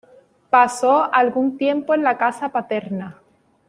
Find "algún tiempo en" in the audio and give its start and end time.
1.13-2.01